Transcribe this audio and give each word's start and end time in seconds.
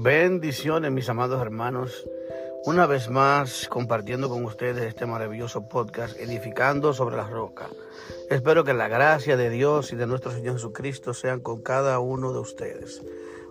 Bendiciones, 0.00 0.92
mis 0.92 1.08
amados 1.08 1.42
hermanos. 1.42 2.06
Una 2.64 2.86
vez 2.86 3.10
más, 3.10 3.66
compartiendo 3.68 4.28
con 4.28 4.44
ustedes 4.44 4.84
este 4.84 5.06
maravilloso 5.06 5.68
podcast, 5.68 6.16
edificando 6.20 6.94
sobre 6.94 7.16
la 7.16 7.26
roca. 7.26 7.66
Espero 8.30 8.62
que 8.62 8.74
la 8.74 8.86
gracia 8.86 9.36
de 9.36 9.50
Dios 9.50 9.92
y 9.92 9.96
de 9.96 10.06
nuestro 10.06 10.30
Señor 10.30 10.54
Jesucristo 10.54 11.14
sean 11.14 11.40
con 11.40 11.62
cada 11.62 11.98
uno 11.98 12.32
de 12.32 12.38
ustedes. 12.38 13.02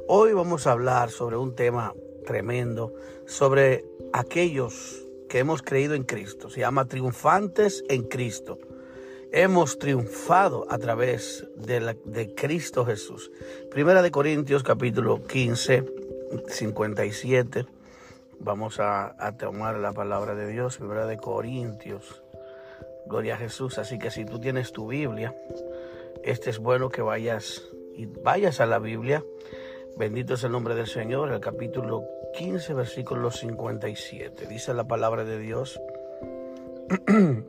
Hoy 0.08 0.32
vamos 0.32 0.68
a 0.68 0.72
hablar 0.72 1.10
sobre 1.10 1.36
un 1.36 1.54
tema 1.54 1.94
tremendo, 2.26 2.94
sobre 3.26 3.84
aquellos 4.14 5.06
que 5.28 5.40
hemos 5.40 5.62
creído 5.62 5.96
en 5.96 6.04
Cristo. 6.06 6.50
Se 6.50 6.62
llama 6.62 6.86
triunfantes 6.86 7.84
en 7.90 8.04
Cristo 8.04 8.58
hemos 9.34 9.78
triunfado 9.78 10.66
a 10.70 10.78
través 10.78 11.46
de, 11.58 11.98
de, 12.06 12.34
Cristo 12.34 12.86
Jesús. 12.86 13.30
Primera 13.70 14.02
de 14.02 14.10
Corintios 14.10 14.64
capítulo 14.64 15.22
15, 15.22 15.84
57. 16.48 17.66
Vamos 18.40 18.80
a, 18.80 19.16
tomar 19.38 19.78
la 19.78 19.94
palabra 19.94 20.36
de 20.36 20.48
Dios, 20.48 20.78
Primera 20.78 21.06
de 21.06 21.18
Corintios. 21.18 22.24
Gloria 23.08 23.36
a 23.36 23.38
Jesús. 23.38 23.78
Así 23.78 23.98
que 24.00 24.12
si 24.12 24.26
tú 24.26 24.40
tienes 24.40 24.72
tu 24.72 24.88
Biblia, 24.88 25.36
este 26.24 26.50
es 26.50 26.60
bueno 26.60 26.90
que 26.90 27.02
vayas 27.02 27.64
y 27.96 28.06
vayas 28.06 28.60
a 28.60 28.66
la 28.66 28.80
Biblia. 28.80 29.24
Bendito 29.98 30.36
es 30.36 30.44
el 30.44 30.52
nombre 30.52 30.76
del 30.76 30.88
Señor, 30.88 31.32
el 31.32 31.40
capítulo 31.40 32.04
15, 32.38 32.74
versículo 32.76 33.32
57. 33.32 34.46
Dice 34.48 34.74
la 34.74 34.88
palabra 34.88 35.24
de 35.24 35.40
Dios. 35.40 35.82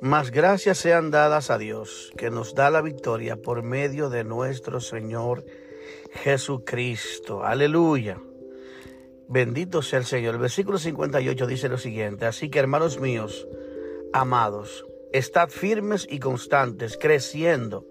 Mas 0.00 0.30
gracias 0.30 0.78
sean 0.78 1.10
dadas 1.10 1.50
a 1.50 1.58
Dios, 1.58 2.12
que 2.16 2.30
nos 2.30 2.54
da 2.54 2.70
la 2.70 2.80
victoria 2.80 3.36
por 3.36 3.64
medio 3.64 4.08
de 4.10 4.22
nuestro 4.22 4.80
Señor. 4.80 5.44
Aleluya. 7.44 8.20
Bendito 9.28 9.82
sea 9.82 9.98
el 9.98 10.04
Señor. 10.04 10.34
El 10.34 10.40
versículo 10.40 10.78
58 10.78 11.46
dice 11.46 11.68
lo 11.68 11.78
siguiente. 11.78 12.26
Así 12.26 12.48
que 12.48 12.58
hermanos 12.58 12.98
míos, 12.98 13.46
amados, 14.12 14.86
estad 15.12 15.50
firmes 15.50 16.06
y 16.10 16.18
constantes, 16.18 16.96
creciendo 16.96 17.86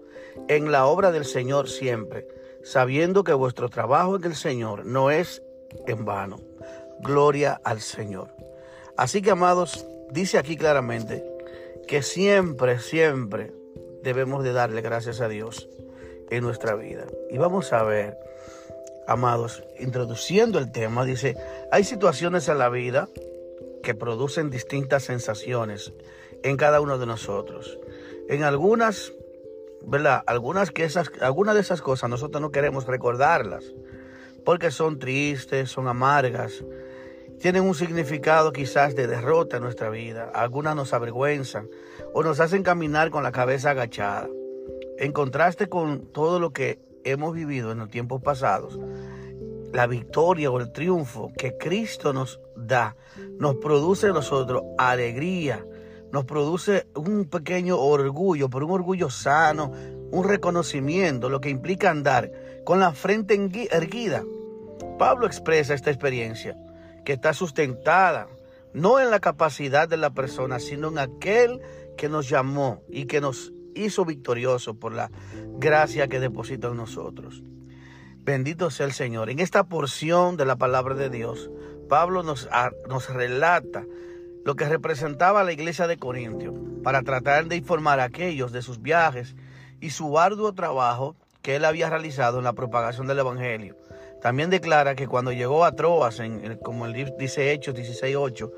en 0.48 0.72
la 0.72 0.86
obra 0.86 1.12
del 1.12 1.24
Señor 1.24 1.68
siempre, 1.68 2.26
sabiendo 2.62 3.24
que 3.24 3.32
vuestro 3.32 3.68
trabajo 3.68 4.16
en 4.16 4.24
el 4.24 4.34
Señor 4.34 4.84
no 4.84 5.10
es 5.10 5.42
en 5.86 6.04
vano. 6.04 6.40
Gloria 7.00 7.60
al 7.64 7.80
Señor. 7.80 8.34
Así 8.96 9.22
que, 9.22 9.30
amados, 9.30 9.86
dice 10.10 10.38
aquí 10.38 10.56
claramente, 10.56 11.24
que 11.86 12.02
siempre, 12.02 12.80
siempre 12.80 13.52
debemos 14.02 14.42
de 14.42 14.52
darle 14.52 14.80
gracias 14.82 15.20
a 15.20 15.28
Dios 15.28 15.68
en 16.30 16.44
nuestra 16.44 16.74
vida. 16.74 17.06
Y 17.30 17.38
vamos 17.38 17.72
a 17.72 17.82
ver, 17.82 18.18
amados, 19.06 19.62
introduciendo 19.78 20.58
el 20.58 20.70
tema, 20.70 21.04
dice, 21.04 21.36
hay 21.72 21.84
situaciones 21.84 22.48
en 22.48 22.58
la 22.58 22.68
vida 22.68 23.08
que 23.82 23.94
producen 23.94 24.50
distintas 24.50 25.04
sensaciones 25.04 25.92
en 26.42 26.56
cada 26.56 26.80
uno 26.80 26.98
de 26.98 27.06
nosotros. 27.06 27.78
En 28.28 28.44
algunas, 28.44 29.12
¿verdad? 29.82 30.22
Algunas, 30.26 30.70
que 30.70 30.84
esas, 30.84 31.10
algunas 31.20 31.54
de 31.54 31.62
esas 31.62 31.80
cosas 31.80 32.10
nosotros 32.10 32.40
no 32.40 32.50
queremos 32.50 32.86
recordarlas 32.86 33.64
porque 34.44 34.70
son 34.70 34.98
tristes, 34.98 35.70
son 35.70 35.88
amargas, 35.88 36.64
tienen 37.38 37.64
un 37.64 37.74
significado 37.74 38.52
quizás 38.52 38.94
de 38.96 39.06
derrota 39.06 39.58
en 39.58 39.62
nuestra 39.62 39.90
vida. 39.90 40.30
Algunas 40.34 40.74
nos 40.74 40.92
avergüenzan 40.92 41.68
o 42.14 42.22
nos 42.22 42.40
hacen 42.40 42.62
caminar 42.62 43.10
con 43.10 43.22
la 43.22 43.32
cabeza 43.32 43.70
agachada. 43.70 44.28
En 44.98 45.12
contraste 45.12 45.68
con 45.68 46.12
todo 46.12 46.40
lo 46.40 46.52
que 46.52 46.80
hemos 47.04 47.32
vivido 47.32 47.70
en 47.70 47.78
los 47.78 47.88
tiempos 47.88 48.20
pasados, 48.20 48.78
la 49.72 49.86
victoria 49.86 50.50
o 50.50 50.58
el 50.58 50.72
triunfo 50.72 51.30
que 51.38 51.56
Cristo 51.56 52.12
nos 52.12 52.40
da 52.56 52.96
nos 53.38 53.56
produce 53.56 54.08
a 54.08 54.12
nosotros 54.12 54.64
alegría, 54.76 55.64
nos 56.10 56.24
produce 56.24 56.88
un 56.96 57.26
pequeño 57.26 57.78
orgullo, 57.78 58.50
pero 58.50 58.66
un 58.66 58.72
orgullo 58.72 59.08
sano, 59.08 59.72
un 60.10 60.24
reconocimiento, 60.24 61.28
lo 61.28 61.40
que 61.40 61.50
implica 61.50 61.90
andar 61.90 62.32
con 62.64 62.80
la 62.80 62.92
frente 62.92 63.38
erguida. 63.70 64.24
Pablo 64.98 65.26
expresa 65.26 65.74
esta 65.74 65.90
experiencia 65.90 66.56
que 67.04 67.12
está 67.12 67.34
sustentada 67.34 68.26
no 68.72 68.98
en 68.98 69.10
la 69.10 69.20
capacidad 69.20 69.88
de 69.88 69.96
la 69.96 70.10
persona, 70.10 70.58
sino 70.58 70.88
en 70.88 70.98
aquel 70.98 71.60
que 71.96 72.08
nos 72.08 72.28
llamó 72.28 72.82
y 72.88 73.06
que 73.06 73.20
nos 73.20 73.52
hizo 73.84 74.04
victoriosos 74.04 74.76
por 74.76 74.92
la 74.92 75.10
gracia 75.58 76.08
que 76.08 76.20
deposita 76.20 76.68
en 76.68 76.76
nosotros. 76.76 77.42
Bendito 78.18 78.70
sea 78.70 78.86
el 78.86 78.92
Señor. 78.92 79.30
En 79.30 79.38
esta 79.38 79.64
porción 79.64 80.36
de 80.36 80.44
la 80.44 80.56
palabra 80.56 80.94
de 80.94 81.08
Dios, 81.08 81.50
Pablo 81.88 82.22
nos, 82.22 82.48
nos 82.88 83.08
relata 83.08 83.84
lo 84.44 84.54
que 84.56 84.68
representaba 84.68 85.44
la 85.44 85.52
iglesia 85.52 85.86
de 85.86 85.96
Corintio 85.96 86.54
para 86.82 87.02
tratar 87.02 87.46
de 87.46 87.56
informar 87.56 88.00
a 88.00 88.04
aquellos 88.04 88.52
de 88.52 88.62
sus 88.62 88.82
viajes 88.82 89.34
y 89.80 89.90
su 89.90 90.18
arduo 90.18 90.52
trabajo 90.52 91.16
que 91.42 91.56
él 91.56 91.64
había 91.64 91.88
realizado 91.88 92.38
en 92.38 92.44
la 92.44 92.52
propagación 92.52 93.06
del 93.06 93.20
Evangelio. 93.20 93.76
También 94.20 94.50
declara 94.50 94.94
que 94.94 95.06
cuando 95.06 95.32
llegó 95.32 95.64
a 95.64 95.72
Troas, 95.72 96.20
como 96.62 96.88
dice 96.88 97.52
Hechos 97.52 97.74
16.8, 97.74 98.50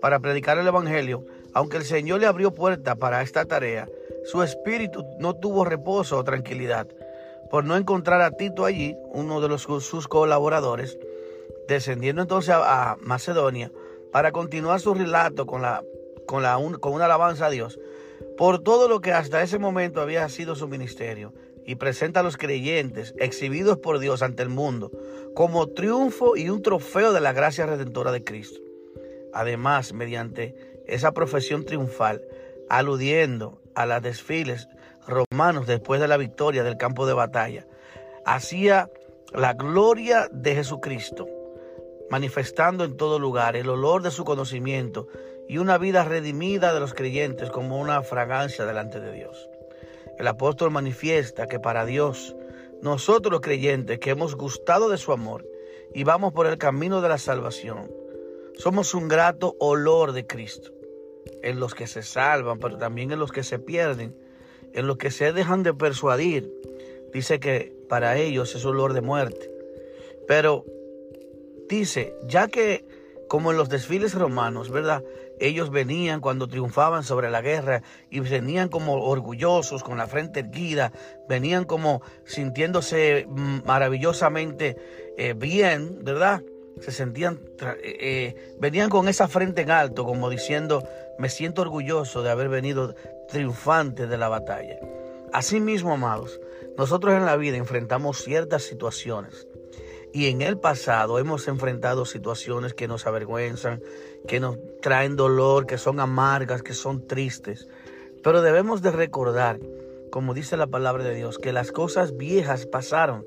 para 0.00 0.20
predicar 0.20 0.58
el 0.58 0.66
Evangelio, 0.66 1.24
aunque 1.54 1.76
el 1.78 1.84
Señor 1.84 2.20
le 2.20 2.26
abrió 2.26 2.52
puerta 2.52 2.94
para 2.94 3.22
esta 3.22 3.44
tarea, 3.44 3.88
su 4.24 4.42
espíritu 4.42 5.04
no 5.18 5.34
tuvo 5.34 5.64
reposo 5.64 6.18
o 6.18 6.24
tranquilidad. 6.24 6.86
Por 7.50 7.64
no 7.64 7.76
encontrar 7.76 8.20
a 8.20 8.30
Tito 8.30 8.64
allí, 8.64 8.96
uno 9.12 9.40
de 9.40 9.58
sus 9.58 10.06
colaboradores, 10.06 10.98
descendiendo 11.66 12.22
entonces 12.22 12.54
a, 12.54 12.96
Macedonia 13.00 13.72
para 14.12 14.32
continuar 14.32 14.80
su 14.80 14.94
relato 14.94 15.46
con, 15.46 15.62
la, 15.62 15.82
con, 16.26 16.42
la, 16.42 16.58
con 16.80 16.92
una 16.92 17.04
alabanza 17.06 17.46
a 17.46 17.50
Dios 17.50 17.78
por 18.36 18.60
todo 18.60 18.88
lo 18.88 19.00
que 19.00 19.12
hasta 19.12 19.42
ese 19.42 19.58
momento 19.58 20.00
había 20.00 20.28
sido 20.28 20.54
su 20.54 20.68
ministerio 20.68 21.32
y 21.68 21.74
presenta 21.74 22.20
a 22.20 22.22
los 22.22 22.38
creyentes 22.38 23.14
exhibidos 23.18 23.76
por 23.76 23.98
Dios 23.98 24.22
ante 24.22 24.42
el 24.42 24.48
mundo 24.48 24.90
como 25.34 25.66
triunfo 25.66 26.34
y 26.34 26.48
un 26.48 26.62
trofeo 26.62 27.12
de 27.12 27.20
la 27.20 27.34
gracia 27.34 27.66
redentora 27.66 28.10
de 28.10 28.24
Cristo. 28.24 28.58
Además, 29.34 29.92
mediante 29.92 30.54
esa 30.86 31.12
profesión 31.12 31.66
triunfal, 31.66 32.22
aludiendo 32.70 33.60
a 33.74 33.84
los 33.84 34.00
desfiles 34.00 34.66
romanos 35.06 35.66
después 35.66 36.00
de 36.00 36.08
la 36.08 36.16
victoria 36.16 36.64
del 36.64 36.78
campo 36.78 37.06
de 37.06 37.12
batalla, 37.12 37.66
hacía 38.24 38.90
la 39.34 39.52
gloria 39.52 40.26
de 40.32 40.54
Jesucristo, 40.54 41.28
manifestando 42.08 42.84
en 42.84 42.96
todo 42.96 43.18
lugar 43.18 43.56
el 43.56 43.68
olor 43.68 44.00
de 44.00 44.10
su 44.10 44.24
conocimiento 44.24 45.06
y 45.50 45.58
una 45.58 45.76
vida 45.76 46.02
redimida 46.02 46.72
de 46.72 46.80
los 46.80 46.94
creyentes 46.94 47.50
como 47.50 47.78
una 47.78 48.00
fragancia 48.00 48.64
delante 48.64 49.00
de 49.00 49.12
Dios. 49.12 49.50
El 50.18 50.26
apóstol 50.26 50.70
manifiesta 50.70 51.46
que 51.46 51.60
para 51.60 51.86
Dios, 51.86 52.34
nosotros 52.82 53.30
los 53.30 53.40
creyentes 53.40 54.00
que 54.00 54.10
hemos 54.10 54.34
gustado 54.34 54.88
de 54.88 54.98
su 54.98 55.12
amor 55.12 55.46
y 55.94 56.04
vamos 56.04 56.32
por 56.32 56.46
el 56.46 56.58
camino 56.58 57.00
de 57.00 57.08
la 57.08 57.18
salvación, 57.18 57.90
somos 58.56 58.94
un 58.94 59.06
grato 59.06 59.54
olor 59.60 60.12
de 60.12 60.26
Cristo 60.26 60.72
en 61.42 61.60
los 61.60 61.74
que 61.74 61.86
se 61.86 62.02
salvan, 62.02 62.58
pero 62.58 62.78
también 62.78 63.12
en 63.12 63.20
los 63.20 63.30
que 63.30 63.44
se 63.44 63.60
pierden, 63.60 64.16
en 64.72 64.86
los 64.88 64.98
que 64.98 65.10
se 65.12 65.32
dejan 65.32 65.62
de 65.62 65.72
persuadir. 65.72 66.52
Dice 67.12 67.38
que 67.38 67.72
para 67.88 68.16
ellos 68.18 68.54
es 68.54 68.64
olor 68.64 68.94
de 68.94 69.00
muerte. 69.00 69.50
Pero 70.26 70.64
dice, 71.68 72.14
ya 72.26 72.48
que 72.48 72.84
como 73.28 73.52
en 73.52 73.58
los 73.58 73.68
desfiles 73.68 74.14
romanos, 74.14 74.70
¿verdad? 74.70 75.04
Ellos 75.40 75.70
venían 75.70 76.20
cuando 76.20 76.48
triunfaban 76.48 77.04
sobre 77.04 77.30
la 77.30 77.40
guerra 77.40 77.82
y 78.10 78.20
venían 78.20 78.68
como 78.68 78.94
orgullosos, 79.04 79.82
con 79.82 79.98
la 79.98 80.06
frente 80.06 80.40
erguida, 80.40 80.92
venían 81.28 81.64
como 81.64 82.02
sintiéndose 82.24 83.26
maravillosamente 83.64 84.76
eh, 85.16 85.34
bien, 85.36 86.04
¿verdad? 86.04 86.42
Se 86.80 86.92
sentían, 86.92 87.40
eh, 87.60 87.96
eh, 88.00 88.54
venían 88.60 88.88
con 88.88 89.08
esa 89.08 89.26
frente 89.26 89.62
en 89.62 89.70
alto, 89.70 90.04
como 90.04 90.30
diciendo, 90.30 90.84
me 91.18 91.28
siento 91.28 91.62
orgulloso 91.62 92.22
de 92.22 92.30
haber 92.30 92.48
venido 92.48 92.94
triunfante 93.28 94.06
de 94.06 94.16
la 94.16 94.28
batalla. 94.28 94.78
Asimismo, 95.32 95.94
amados, 95.94 96.40
nosotros 96.76 97.14
en 97.14 97.26
la 97.26 97.36
vida 97.36 97.56
enfrentamos 97.56 98.22
ciertas 98.22 98.62
situaciones 98.62 99.47
y 100.12 100.26
en 100.26 100.42
el 100.42 100.58
pasado 100.58 101.18
hemos 101.18 101.48
enfrentado 101.48 102.04
situaciones 102.06 102.74
que 102.74 102.88
nos 102.88 103.06
avergüenzan, 103.06 103.82
que 104.26 104.40
nos 104.40 104.56
traen 104.80 105.16
dolor, 105.16 105.66
que 105.66 105.78
son 105.78 106.00
amargas, 106.00 106.62
que 106.62 106.74
son 106.74 107.06
tristes. 107.06 107.68
Pero 108.22 108.40
debemos 108.40 108.80
de 108.82 108.90
recordar, 108.90 109.60
como 110.10 110.34
dice 110.34 110.56
la 110.56 110.66
palabra 110.66 111.04
de 111.04 111.14
Dios, 111.14 111.38
que 111.38 111.52
las 111.52 111.72
cosas 111.72 112.16
viejas 112.16 112.66
pasaron. 112.66 113.26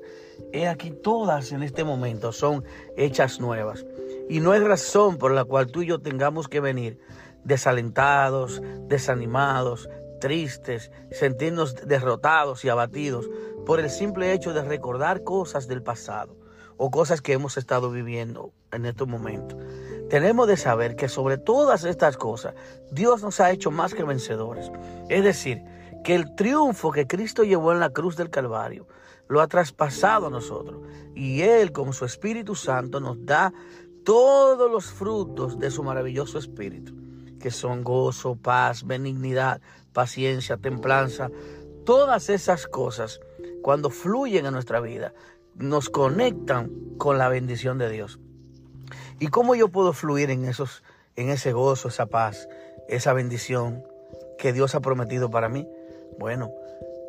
He 0.52 0.66
aquí 0.66 0.90
todas 0.90 1.52
en 1.52 1.62
este 1.62 1.84
momento 1.84 2.32
son 2.32 2.64
hechas 2.96 3.40
nuevas. 3.40 3.86
Y 4.28 4.40
no 4.40 4.54
es 4.54 4.62
razón 4.62 5.18
por 5.18 5.32
la 5.32 5.44
cual 5.44 5.68
tú 5.68 5.82
y 5.82 5.86
yo 5.86 6.00
tengamos 6.00 6.48
que 6.48 6.60
venir 6.60 6.98
desalentados, 7.44 8.60
desanimados, 8.88 9.88
tristes, 10.20 10.90
sentirnos 11.10 11.74
derrotados 11.86 12.64
y 12.64 12.68
abatidos 12.68 13.28
por 13.66 13.80
el 13.80 13.90
simple 13.90 14.32
hecho 14.32 14.52
de 14.52 14.62
recordar 14.62 15.22
cosas 15.22 15.68
del 15.68 15.82
pasado 15.82 16.42
o 16.76 16.90
cosas 16.90 17.20
que 17.20 17.32
hemos 17.32 17.56
estado 17.56 17.90
viviendo 17.90 18.52
en 18.72 18.86
estos 18.86 19.08
momentos. 19.08 19.58
Tenemos 20.10 20.46
de 20.46 20.56
saber 20.56 20.96
que 20.96 21.08
sobre 21.08 21.38
todas 21.38 21.84
estas 21.84 22.16
cosas 22.16 22.54
Dios 22.90 23.22
nos 23.22 23.40
ha 23.40 23.50
hecho 23.50 23.70
más 23.70 23.94
que 23.94 24.04
vencedores. 24.04 24.70
Es 25.08 25.24
decir, 25.24 25.62
que 26.04 26.14
el 26.14 26.34
triunfo 26.34 26.90
que 26.90 27.06
Cristo 27.06 27.44
llevó 27.44 27.72
en 27.72 27.80
la 27.80 27.90
cruz 27.90 28.16
del 28.16 28.30
Calvario 28.30 28.86
lo 29.28 29.40
ha 29.40 29.46
traspasado 29.46 30.26
a 30.26 30.30
nosotros. 30.30 30.82
Y 31.14 31.42
Él 31.42 31.72
con 31.72 31.92
su 31.92 32.04
Espíritu 32.04 32.54
Santo 32.54 33.00
nos 33.00 33.24
da 33.24 33.52
todos 34.04 34.70
los 34.70 34.86
frutos 34.86 35.58
de 35.58 35.70
su 35.70 35.82
maravilloso 35.82 36.38
Espíritu, 36.38 36.94
que 37.40 37.50
son 37.50 37.84
gozo, 37.84 38.36
paz, 38.36 38.84
benignidad, 38.84 39.60
paciencia, 39.92 40.56
templanza. 40.56 41.30
Todas 41.84 42.28
esas 42.28 42.66
cosas, 42.66 43.20
cuando 43.62 43.90
fluyen 43.90 44.46
en 44.46 44.52
nuestra 44.52 44.80
vida, 44.80 45.14
nos 45.54 45.90
conectan 45.90 46.70
con 46.98 47.18
la 47.18 47.28
bendición 47.28 47.78
de 47.78 47.90
Dios. 47.90 48.18
¿Y 49.18 49.28
cómo 49.28 49.54
yo 49.54 49.68
puedo 49.68 49.92
fluir 49.92 50.30
en 50.30 50.44
esos 50.44 50.82
en 51.16 51.28
ese 51.28 51.52
gozo, 51.52 51.88
esa 51.88 52.06
paz, 52.06 52.48
esa 52.88 53.12
bendición 53.12 53.84
que 54.38 54.52
Dios 54.52 54.74
ha 54.74 54.80
prometido 54.80 55.30
para 55.30 55.48
mí? 55.48 55.68
Bueno, 56.18 56.50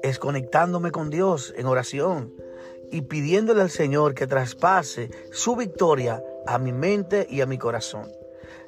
es 0.02 0.20
conectándome 0.20 0.92
con 0.92 1.10
Dios 1.10 1.54
en 1.58 1.66
oración 1.66 2.34
y 2.92 3.02
pidiéndole 3.02 3.62
al 3.62 3.70
Señor 3.70 4.14
que 4.14 4.28
traspase 4.28 5.10
su 5.32 5.56
victoria 5.56 6.22
a 6.46 6.60
mi 6.60 6.72
mente 6.74 7.26
y 7.30 7.42
a 7.42 7.46
mi 7.46 7.58
corazón, 7.58 8.12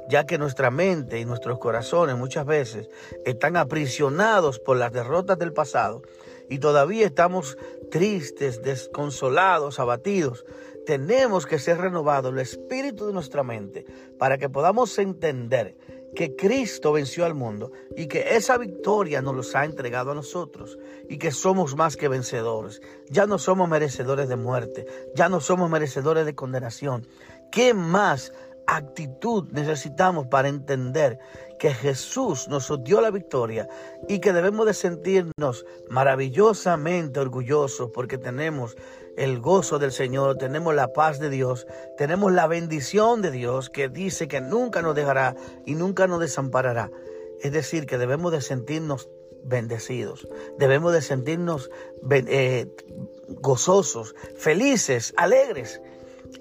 ya 0.10 0.26
que 0.26 0.38
nuestra 0.38 0.72
mente 0.72 1.20
y 1.20 1.26
nuestros 1.26 1.60
corazones 1.60 2.16
muchas 2.18 2.46
veces 2.46 2.90
están 3.26 3.58
aprisionados 3.58 4.60
por 4.60 4.78
las 4.78 4.92
derrotas 4.92 5.38
del 5.38 5.54
pasado 5.54 6.02
y 6.50 6.60
todavía 6.60 7.06
estamos 7.06 7.58
tristes, 7.92 8.62
desconsolados, 8.62 9.80
abatidos. 9.80 10.46
Tenemos 10.86 11.46
que 11.46 11.60
ser 11.60 11.80
renovados 11.80 12.32
el 12.32 12.40
espíritu 12.40 13.08
de 13.08 13.14
nuestra 13.14 13.44
mente 13.44 13.86
para 14.20 14.38
que 14.38 14.50
podamos 14.50 14.98
entender 15.00 15.76
que 16.16 16.36
Cristo 16.36 16.94
venció 16.94 17.26
al 17.26 17.36
mundo 17.36 17.72
y 17.96 18.08
que 18.08 18.36
esa 18.36 18.58
victoria 18.58 19.22
nos 19.22 19.36
los 19.36 19.56
ha 19.56 19.66
entregado 19.66 20.12
a 20.12 20.16
nosotros 20.16 20.80
y 21.10 21.18
que 21.18 21.32
somos 21.32 21.76
más 21.76 21.98
que 21.98 22.08
vencedores. 22.08 22.82
Ya 23.10 23.28
no 23.28 23.38
somos 23.38 23.70
merecedores 23.70 24.30
de 24.30 24.38
muerte, 24.38 24.88
ya 25.14 25.30
no 25.30 25.42
somos 25.42 25.70
merecedores 25.70 26.26
de 26.26 26.34
condenación. 26.34 27.06
¿Qué 27.52 27.74
más 27.74 28.34
actitud 28.68 29.50
necesitamos 29.52 30.28
para 30.28 30.48
entender 30.48 31.20
que 31.60 31.74
Jesús 31.74 32.48
nos 32.48 32.72
dio 32.84 33.02
la 33.02 33.12
victoria 33.12 33.68
y 34.08 34.20
que 34.20 34.34
debemos 34.34 34.66
de 34.66 34.74
sentirnos 34.74 35.66
maravillosamente 35.90 37.20
orgullosos 37.20 37.92
porque 37.94 38.18
tenemos 38.18 38.76
el 39.18 39.40
gozo 39.40 39.80
del 39.80 39.92
Señor, 39.92 40.38
tenemos 40.38 40.76
la 40.76 40.92
paz 40.92 41.20
de 41.20 41.30
Dios, 41.30 41.68
tenemos 41.98 42.34
la 42.34 42.48
bendición 42.48 43.22
de 43.22 43.32
Dios 43.32 43.70
que 43.70 43.88
dice 43.88 44.28
que 44.28 44.42
nunca 44.42 44.82
nos 44.82 44.96
dejará 44.96 45.36
y 45.66 45.76
nunca 45.76 46.08
nos 46.08 46.20
desamparará. 46.20 46.92
Es 47.42 47.52
decir, 47.52 47.86
que 47.86 47.98
debemos 47.98 48.32
de 48.32 48.42
sentirnos 48.42 49.10
bendecidos, 49.44 50.28
debemos 50.58 50.92
de 50.92 51.02
sentirnos 51.02 51.70
eh, 52.12 52.68
gozosos, 53.42 54.16
felices, 54.36 55.14
alegres. 55.18 55.82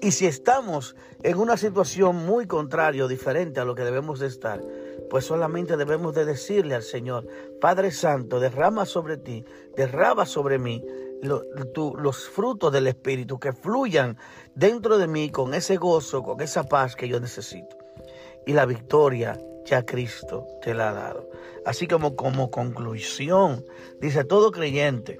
Y 0.01 0.11
si 0.11 0.25
estamos 0.25 0.95
en 1.23 1.37
una 1.37 1.57
situación 1.57 2.25
muy 2.25 2.47
contraria 2.47 3.05
o 3.05 3.07
diferente 3.07 3.59
a 3.59 3.65
lo 3.65 3.75
que 3.75 3.83
debemos 3.83 4.19
de 4.19 4.27
estar, 4.27 4.61
pues 5.09 5.25
solamente 5.25 5.77
debemos 5.77 6.13
de 6.13 6.25
decirle 6.25 6.75
al 6.75 6.83
Señor, 6.83 7.27
Padre 7.61 7.91
Santo, 7.91 8.39
derrama 8.39 8.85
sobre 8.85 9.17
ti, 9.17 9.45
derrama 9.75 10.25
sobre 10.25 10.59
mí 10.59 10.83
los 11.21 12.29
frutos 12.29 12.71
del 12.71 12.87
Espíritu 12.87 13.39
que 13.39 13.53
fluyan 13.53 14.17
dentro 14.53 14.97
de 14.97 15.07
mí 15.07 15.29
con 15.29 15.53
ese 15.53 15.77
gozo, 15.77 16.23
con 16.23 16.41
esa 16.41 16.63
paz 16.63 16.95
que 16.95 17.07
yo 17.07 17.19
necesito. 17.19 17.77
Y 18.45 18.53
la 18.53 18.65
victoria 18.65 19.39
ya 19.65 19.85
Cristo 19.85 20.45
te 20.61 20.73
la 20.73 20.89
ha 20.89 20.93
dado. 20.93 21.29
Así 21.65 21.87
como 21.87 22.15
como 22.15 22.51
conclusión, 22.51 23.65
dice 23.99 24.23
todo 24.23 24.51
creyente, 24.51 25.19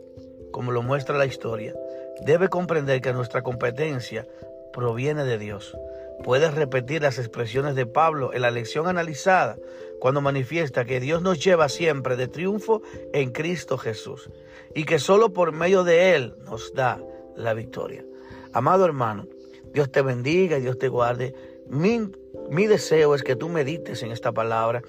como 0.52 0.72
lo 0.72 0.84
muestra 0.84 1.18
la 1.18 1.26
historia, 1.26 1.74
debe 2.22 2.50
comprender 2.50 3.02
que 3.02 3.14
nuestra 3.14 3.42
competencia 3.42 4.28
proviene 4.76 5.24
de 5.24 5.38
Dios. 5.38 5.76
Puedes 6.24 6.54
repetir 6.54 7.02
las 7.02 7.18
expresiones 7.18 7.76
de 7.76 7.86
Pablo 7.86 8.34
en 8.34 8.42
la 8.42 8.52
lección 8.52 8.88
analizada 8.88 9.58
cuando 10.02 10.20
manifiesta 10.20 10.84
que 10.84 11.00
Dios 11.00 11.22
nos 11.22 11.44
lleva 11.44 11.70
siempre 11.70 12.18
de 12.18 12.28
triunfo 12.28 12.82
en 13.14 13.32
Cristo 13.32 13.78
Jesús 13.78 14.30
y 14.76 14.84
que 14.84 15.00
solo 15.00 15.32
por 15.32 15.54
medio 15.54 15.86
de 15.86 16.14
Él 16.14 16.36
nos 16.44 16.74
da 16.74 17.02
la 17.38 17.54
victoria. 17.54 18.04
Amado 18.52 18.84
hermano, 18.84 19.28
Dios 19.74 19.90
te 19.92 20.02
bendiga 20.02 20.58
y 20.58 20.62
Dios 20.62 20.78
te 20.78 20.90
guarde. 20.90 21.34
Mi, 21.68 22.12
mi 22.50 22.68
deseo 22.68 23.16
es 23.16 23.24
que 23.24 23.38
tú 23.38 23.48
medites 23.48 24.04
en 24.04 24.12
esta 24.12 24.34
palabra 24.34 24.82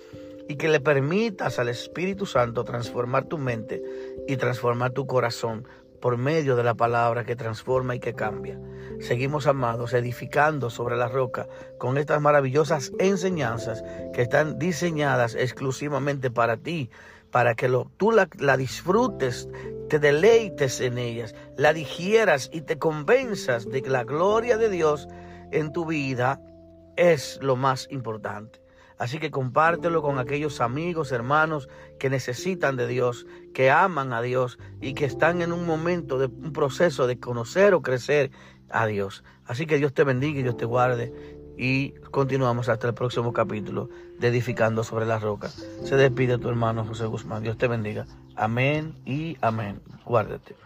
y 0.49 0.57
que 0.57 0.69
le 0.69 0.81
permitas 0.81 1.61
al 1.61 1.69
Espíritu 1.69 2.27
Santo 2.27 2.65
transformar 2.65 3.27
tu 3.27 3.39
mente 3.39 3.83
y 4.27 4.37
transformar 4.37 4.93
tu 4.93 5.07
corazón 5.07 5.65
por 6.07 6.19
medio 6.19 6.55
de 6.55 6.63
la 6.63 6.75
palabra 6.75 7.25
que 7.25 7.35
transforma 7.35 7.97
y 7.97 7.99
que 7.99 8.15
cambia. 8.15 8.61
Seguimos, 9.01 9.49
amados, 9.49 9.93
edificando 9.93 10.71
sobre 10.71 10.97
la 10.97 11.09
roca 11.09 11.49
con 11.79 11.99
estas 11.99 12.21
maravillosas 12.21 12.93
enseñanzas 13.01 13.83
que 14.15 14.23
están 14.23 14.57
diseñadas 14.57 15.35
exclusivamente 15.35 16.31
para 16.31 16.59
ti, 16.59 16.91
para 17.33 17.57
que 17.57 17.69
lo, 17.69 17.91
tú 17.97 18.13
la, 18.13 18.29
la 18.39 18.57
disfrutes, 18.57 19.49
te 19.89 19.99
deleites 19.99 20.81
en 20.81 20.97
ellas, 20.97 21.35
la 21.57 21.73
digieras 21.73 22.51
y 22.53 22.61
te 22.61 22.79
convenzas 22.79 23.69
de 23.69 23.83
que 23.83 23.91
la 23.91 24.05
gloria 24.05 24.59
de 24.59 24.69
Dios 24.69 25.09
en 25.51 25.73
tu 25.73 25.87
vida 25.87 26.41
es 26.95 27.41
lo 27.43 27.57
más 27.57 27.89
importante. 27.91 28.61
Así 28.99 29.19
que 29.19 29.31
compártelo 29.31 30.03
con 30.03 30.19
aquellos 30.19 30.61
amigos, 30.61 31.13
hermanos 31.13 31.69
que 31.99 32.11
necesitan 32.11 32.77
de 32.77 32.87
Dios, 32.87 33.27
que 33.53 33.71
aman 33.71 34.13
a 34.13 34.23
Dios 34.23 34.59
y 34.81 34.95
que 34.95 35.05
están 35.05 35.43
en 35.43 35.53
un 35.53 35.67
momento 35.67 36.19
de 36.19 36.27
un 36.27 36.53
proceso 36.53 37.07
de 37.07 37.19
conocer 37.19 37.75
o 37.75 37.83
crecer 37.83 38.31
a 38.71 38.87
Dios. 38.87 39.23
Así 39.45 39.67
que 39.67 39.79
Dios 39.79 39.93
te 39.93 40.05
bendiga 40.05 40.41
y 40.41 40.43
Dios 40.43 40.57
te 40.57 40.65
guarde. 40.65 41.13
Y 41.59 41.93
continuamos 42.11 42.69
hasta 42.69 42.89
el 42.89 42.95
próximo 42.95 43.33
capítulo 43.33 43.89
de 44.19 44.29
Edificando 44.29 44.85
sobre 44.85 45.07
la 45.07 45.19
Roca. 45.19 45.49
Se 45.49 45.97
despide 45.97 46.39
tu 46.39 46.49
hermano 46.49 46.85
José 46.85 47.07
Guzmán. 47.07 47.43
Dios 47.43 47.57
te 47.57 47.69
bendiga. 47.69 48.07
Amén 48.35 48.95
y 49.07 49.39
amén. 49.41 49.81
Guárdate. 50.05 50.66